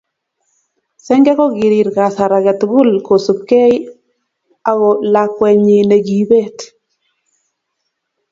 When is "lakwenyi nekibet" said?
5.13-6.57